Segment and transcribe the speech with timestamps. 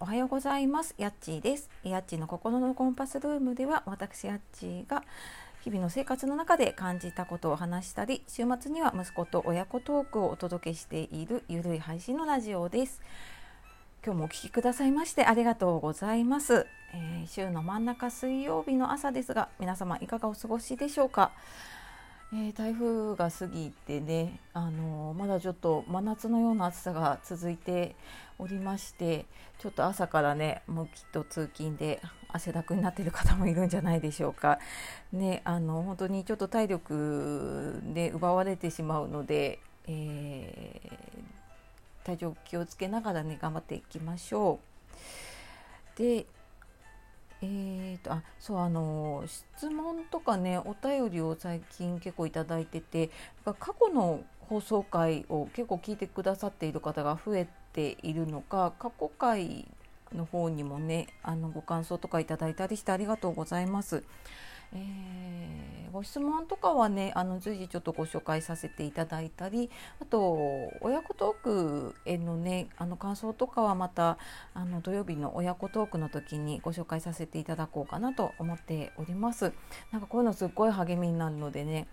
[0.00, 0.94] おはようございます。
[0.96, 1.68] やっちーです。
[1.82, 5.02] やっちーの心のコンパスルームでは私やっちーが
[5.64, 13.02] 日々の生活の中で感じたことを話したり週末には息子と親子トークをお届けしているゆるい配信のラジオです。
[14.04, 21.32] 今日もお聞きくださいましてありがとうございます、えー、週の真ん中水曜日の朝ですが皆様いかがお過ごしでしょうか？
[22.30, 27.96] えー、台風が過ぎてね、あのー、まだちょっと真夏のような暑さが続いて
[28.38, 29.24] おりまして
[29.58, 34.58] ちょっと朝からねもうきっと通勤で汗だくになっている方もいるんじゃないでしょうか。
[35.10, 44.60] ね、あの本当にちょっと体力で奪われてしまうので、えー、体調気をつけながらね頑張っていきましょ
[45.96, 45.98] う。
[45.98, 46.26] で
[47.40, 53.10] えーと、あそうあの質問とかねお便りを最近結構いただいてて
[53.44, 59.66] 過去の放送回を結構聞いてくださっている方が増えているのか過去回
[60.14, 64.02] の方にもねあのご感想とかいただいたりしてありがとうございます。
[64.72, 69.70] えー、ご質問とかはねあの随時ちょっとご紹介させていただいたり
[70.00, 70.36] あと
[70.80, 74.18] 親子トークへのねあの感想とかはまた
[74.54, 79.52] あの土曜日の親子トークの時にご紹介させていただこうかなと思っております。
[79.90, 81.88] なんかこういうのすっごい励みになるのでね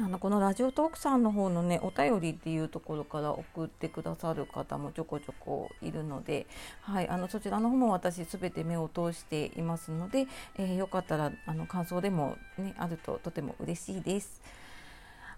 [0.00, 6.46] あのこのラジオトークさんの方のねお便りっていうところから送ってくださる方もちょこちょこいるので、
[6.82, 14.40] はい、あのそちらの方も私すべて目を通していますので、えー、よかったらあの感想でも、ね、あるととても嬉しいです。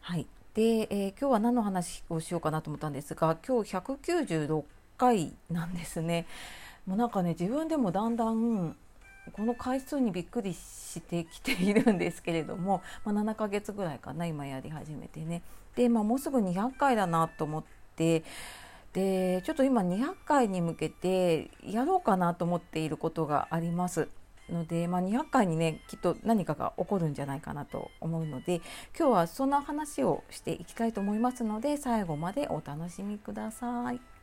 [0.02, 4.64] はいで、えー、今日は何の話をしようかなと思ったんですが今日196
[4.98, 6.26] 回なんですね。
[6.86, 8.76] もうなんかね自分でもだんだん
[9.30, 15.42] この回数にびっくりしてきているんですけれども、まあ、7ヶ月ぐらいかな今やり始めてね
[15.76, 17.64] で、まあ、もうすぐ200回だなと思っ
[17.96, 18.24] て
[18.92, 24.08] でちょっと今200回に向けてやろうかなと思っていることがあります
[24.50, 28.56] ので、まあ、200回にねきっと何かが起こるんじゃないかなと思うので
[28.98, 34.19] 今日はそんな話をしていきたいと思いますので最後までお楽しみください。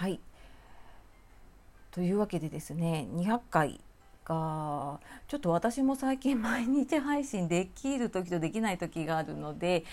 [0.00, 0.18] はい
[1.90, 3.80] というわけでですね200回
[4.24, 9.84] がちょっと私も最近毎日配信できる時とできない時があるので、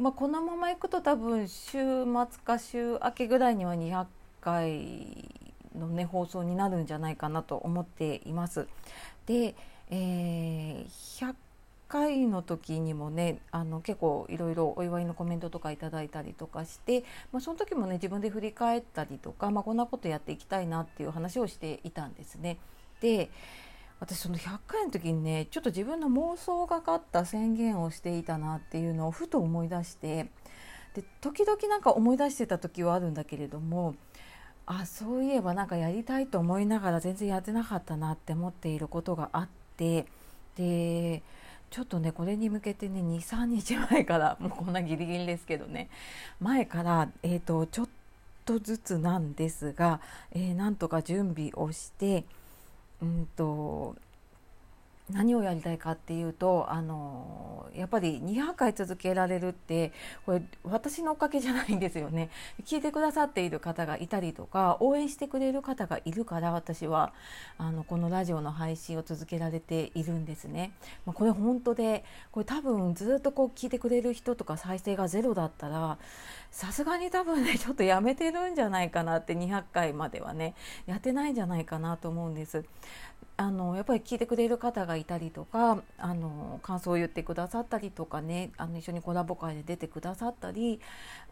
[0.00, 4.06] まあ、このままいくと多分週末か週明けぐらいには200
[4.40, 5.30] 回
[5.78, 8.66] のね放送になるんじゃないかなと思っています。
[9.26, 9.54] で、
[9.90, 11.36] えー、
[11.88, 22.58] 回の時にもねあの結構いろいろお祝いのコメントとかいただいたりとかして、まあ、その時もね自分で振り返ったりとか、まあ、こんなことやっていきたいなっていう話をしていたんですね。
[23.00, 23.30] で
[23.98, 30.30] 私その100回の時にねちょっと自分の妄想がかった宣言をしていたなっていうのをふと思い出して
[30.94, 33.94] で時々なんか思い出してた時はあるんだけれども
[34.66, 40.06] あそういえばなんかやりたいと思いながら全然やってなかったなって思っていることがあって
[40.56, 41.22] で
[41.76, 45.90] ちょっとねこれに向けてね23日前から もうこんなギリギリですけどね
[46.40, 47.88] 前から、えーと、ちょっ
[48.46, 50.00] とずつなんですが、
[50.32, 52.24] えー、なんとか準備をして
[53.02, 53.94] うんと
[55.10, 59.92] 何をやりたいかっていうとあのやっぱり200回続けられるって
[60.24, 62.28] これ私のおかげじゃないんですよね。
[62.64, 67.12] 聞いてくださっている方がいたりとか応援してくれる方がいるから私は
[67.56, 70.72] あのこのラジオの配信を続けられているんですね、
[71.04, 75.98] まあ、これ本当でこれ多分ずっとこう聞いてくれる人とか再生がゼロだったら
[76.50, 80.54] さすがに多分ねちょっとやめてるんじゃないかなって200回まではね
[80.86, 82.64] やってないんじゃないかなと思うんです。
[83.38, 90.80] あのやっぱり聞いてくれる方がいたりとかあの感想を言ってくださったりとかねあの一緒にコラボ会で出てくださったり、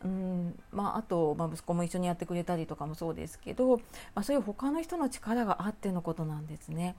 [0.04, 3.82] うんまあ、あと、まあ、息子も一緒にやってくれたりとかもそうですけど、ま
[4.16, 6.94] あ、そういう他の人の力があってのことなんですね。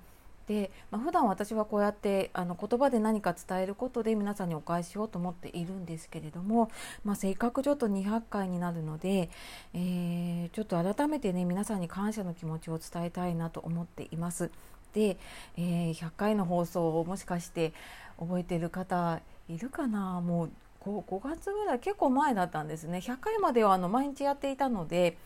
[0.47, 6.69] で、まあ、普段私はこうやってあの言葉で何か伝えることで皆さんにお返ししようと思っているんですけれども、
[7.03, 9.29] まあ、せっかくちょっと200回になるので、
[9.73, 14.51] えー、ちょっと改めてね皆さんに感謝の気持ちを伝えたいなと思っています。
[14.95, 15.17] で、
[15.57, 17.73] えー、100回の放送をもしかして
[18.17, 19.19] 覚えてる方
[19.49, 20.21] いるかな？
[20.21, 20.51] もう
[20.81, 22.99] 5, 5月ぐらい結構前だったんですね。
[22.99, 25.17] 100回まではあの毎日やっていたので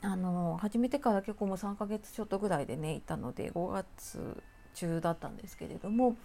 [0.00, 6.16] あの始めてから結構もう3ヶ月ちょっとぐらいでねいたので5月中だったんですけれども。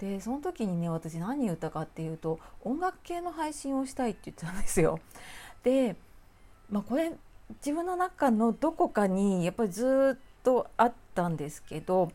[0.00, 4.98] でその時にね私何言ったかっていうと音楽系の配信をしたいって言ってたんですよ。
[5.62, 5.96] で、
[6.68, 7.12] まあ、これ
[7.64, 12.10] 自分の中のどこかにやっぱりずっとあったんですけど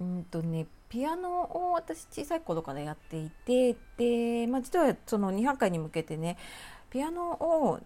[0.00, 6.36] うんとねピアノを私小さい頃からやっていてで、まあ、実はその200回に向けてね
[6.90, 7.80] ピアノを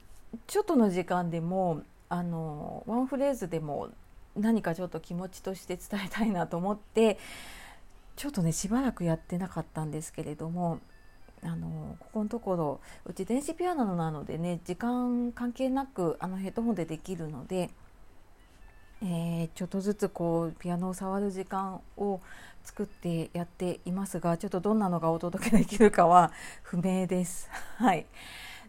[0.49, 3.91] ちょっとの時間でもあのワンフレーズでも
[4.37, 7.19] 何かちょっと気持ちとして伝えたいなと思って
[8.17, 10.81] ちょっとねしばらくやってなかったんですけれども
[11.43, 17.71] あのここのところうち電子ピアノなのでね時間関係なくあのヘッドホンでできるので、
[19.03, 22.21] えー、ちょっとずつこうピアノを触る時間を
[22.65, 26.33] 作ってやっていますがちょっとどんなのがお届けできるかは
[26.63, 27.49] 不明です。
[27.77, 28.07] はい、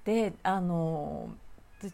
[0.04, 1.30] であの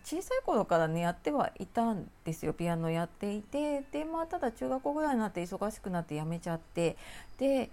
[0.03, 2.53] 小さい頃からねやってはいたんですよ。
[2.53, 3.81] ピアノやっていて。
[3.91, 6.97] でまあただ中学校ぐらいになって忙しくなってやめちゃって。
[7.38, 7.69] で、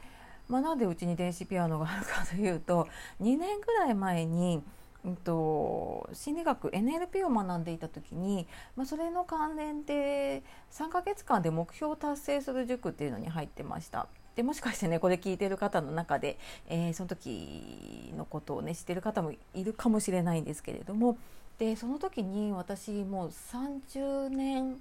[0.49, 2.89] まあ、なんでうちに電子ピアノがあるかというと
[3.21, 4.62] 2年ぐらい前に、
[5.05, 10.43] うんと、心理学 NLP を学んでいた時に、まあ、それの関連で
[10.73, 14.08] 3ヶ月間で目標を達成する塾っていうのに入ってました。
[14.37, 16.38] でもしかしてねこれ聞いてる方の中で、
[16.69, 21.19] えー、その時のことをね知ってる方もいるかもしれないんですけれども
[21.58, 24.76] でその時に私もう30年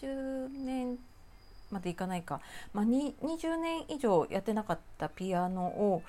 [0.00, 0.98] 30年
[1.70, 2.40] までいかないか、
[2.72, 6.02] まあ、20年以上やってなかったピアノを、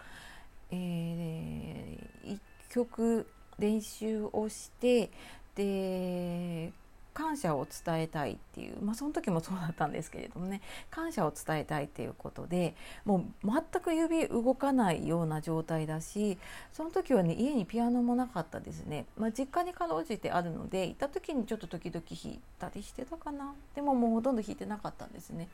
[0.71, 2.39] えー、1
[2.69, 3.27] 曲
[3.57, 5.09] 練習をして
[5.55, 6.71] で
[7.13, 16.37] 感謝を伝えたいっていう、まあ、その時もそうだったんですけれどもね感謝を伝えたいっていうことでもう全く指動かないような状態だし
[16.71, 25.49] その時はね家にピアノもなかったですね、まあ、実家にかろうじてあるので行った時にちょっと時々弾いたりしてたかなでももうほとんど弾いてなかったんですね。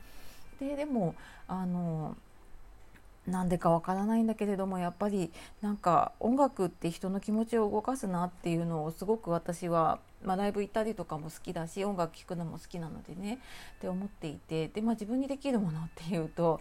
[0.60, 1.14] ででも
[1.48, 2.16] あの
[3.26, 13.40] なんでかわからないんだけれどもやっぱりなんか音楽って人の気持ちを動かすなっていうのをすごく私は、まあ、ライブ行ったりとかも好きだし音楽聴くのも好きなのでね
[13.78, 16.60] って思っていてで、まあ、自分にできるものっていうと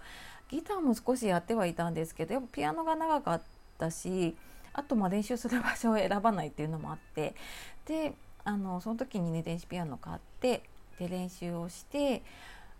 [0.49, 3.41] ギターも少しやってはいたんですけどやっぱピアノが長かっ
[3.77, 4.35] たし
[4.73, 7.35] あとまあ練習する場所を選ばないっていうのもあって
[7.85, 8.13] で
[8.43, 10.63] あのその時にね電子ピアノ買って
[10.99, 12.23] で練習をして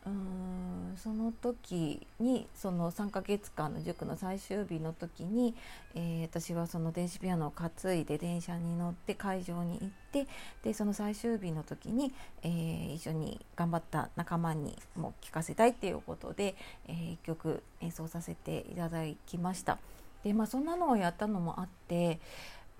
[0.05, 5.55] うんその時にその3ヶ月間の塾の最終日の時に、
[5.95, 10.27] えー、私はその電子ピアノを担いで電車に乗って会場に行って
[10.63, 12.13] でその最終日の時に、
[12.43, 16.55] えー、一緒に頑張った仲間にも聴かせたいっていうことで、
[16.87, 19.77] えー、1曲演奏させていただきました。
[20.23, 22.19] でまあ、そんなのをやったのもあって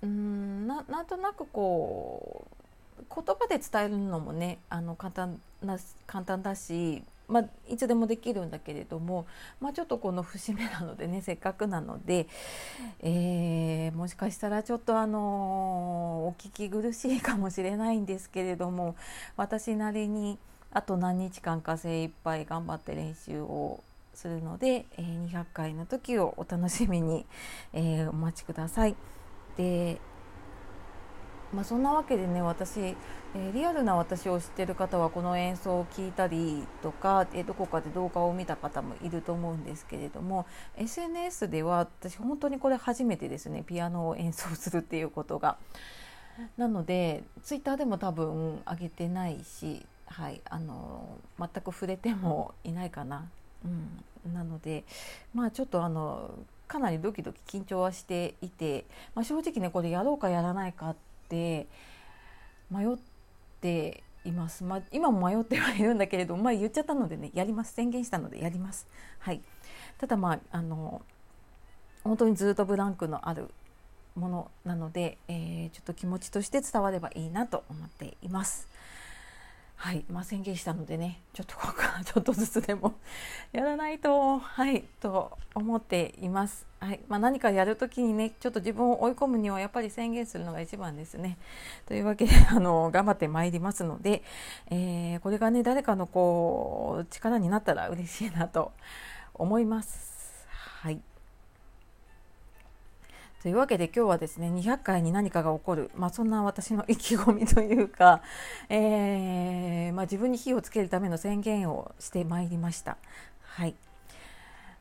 [0.02, 2.48] うんななんとなくこ
[3.00, 5.78] う言葉で伝えるのもねあの簡単な
[6.08, 9.26] 簡単だしまあ、いつでもできるんだけれども、
[9.60, 12.28] まあ、ちょっとこの節目なのでね せっかくなので、
[13.00, 18.96] えー、もしかしたらちょっとあのお聞き苦しいかもしれないんですけれども
[19.38, 20.38] 私なりに
[20.72, 23.84] あと何日間か精一杯頑張って練習を
[24.14, 27.26] するので、えー、200回の時をお楽しみに、
[27.74, 28.96] え、お待ちください。
[29.58, 30.00] で
[31.54, 40.46] まあ、そんなわけでね私、えー、リアルな私を知ってる方はこの演奏を聞いたりとか、えー、どこかで動画を見た方もいると思うんですけれども
[40.78, 45.58] SNS では私本当にこれ初めてですねピアノを演奏するっていうことが。
[46.58, 53.30] なのでツイッターでも多分上げてないし、はい、あの全く触れてもいないかな。
[53.64, 54.84] うん、なので
[55.34, 56.32] まあちょっとあの
[56.68, 61.68] かなりドキドキ緊張はしていて、まあ、正直ねこれやろうかやらないかっって
[62.72, 62.98] 迷っ
[63.62, 68.88] ています、まあ、今も迷ってはいるんだけれども、まあ、言っちゃったのでねやります宣言したのでやります。
[69.20, 69.42] はい、
[69.98, 71.02] ただまああの
[72.04, 73.50] 本当にずっとブランクのある
[74.16, 78.68] ものなので、えー、ちょっと気持ちとして伝わればいいなと思っています。
[79.76, 82.96] はい、まあ、宣言したのでねちょっとここから ちょっとずつでも
[83.52, 86.66] やらないとはいと思っています。
[86.80, 91.38] はいまあ、何かやるときにねちょっと自分を追い込むにはやっぱり宣言するのが一番ですね。
[91.88, 94.24] というわけで あの頑張ってまいりますので、
[94.70, 98.72] えー、これがね誰かのこう力になったら嬉しいなと
[99.34, 100.46] 思います。
[100.82, 101.02] はい
[103.42, 108.22] というわけで今日はですね200回に何かが起こる、まあ、そんな私の意気込みというか、
[108.70, 112.98] えー、まあ、自分に火をつけるための宣言をしてまいりました。
[113.42, 113.76] はい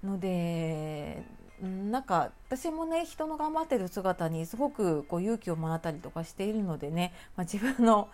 [0.03, 1.25] ので
[1.63, 8.09] なんか私もね人の頑張ってる姿にすごくこう勇気をもらったりとかしているのでね、まあ、自分の、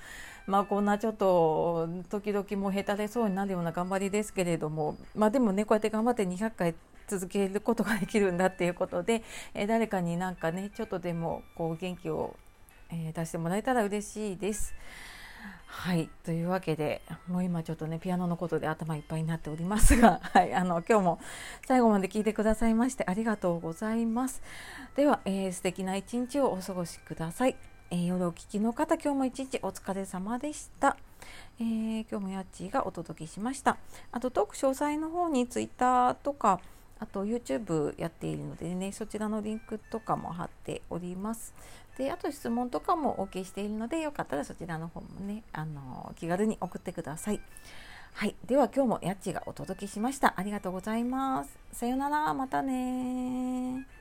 [0.46, 6.74] まあ、こんなちょっと時々もうへたれそうになるような頑張りですけれども、まあ、でもねこうやって頑張って200回
[7.10, 12.36] 続けることができるんだっていうことで、えー、誰かになんかねちょっとでもこう元気を、
[12.90, 14.74] えー、出してもらえたら嬉しいです。
[15.66, 21.20] はいというわけでもう今ちょっとねピアノのことで頭いっぱいになっておりますが、 はい、あの今日も
[21.66, 24.42] 最後まで聞いてくださいましてありがとうございます。
[24.94, 27.56] では、えー、素敵な一日をお過ごしください。
[27.90, 30.96] えー、夜お聞きの方今日も一日お疲れ様でした。
[31.58, 33.78] えー、今日もやっちーがお届けしました。
[34.12, 36.60] あとトーク詳細の方にツイッターとか
[37.00, 41.54] あと YouTube やっているのでねそちらのリンクとかも貼っております。
[41.98, 47.40] であと質問とかも OK しているのでよかったらそちらの方もねあの気軽に送ってください。
[48.12, 50.34] はい、では今日もやっちがお届けしました。
[50.36, 51.58] ありがとうございます。
[51.72, 53.99] さよなら、またね